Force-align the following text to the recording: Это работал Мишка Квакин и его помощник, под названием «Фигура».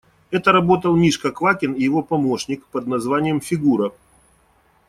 Это 0.31 0.51
работал 0.51 0.95
Мишка 0.95 1.29
Квакин 1.31 1.73
и 1.73 1.83
его 1.83 2.01
помощник, 2.01 2.65
под 2.71 2.87
названием 2.87 3.39
«Фигура». 3.39 3.91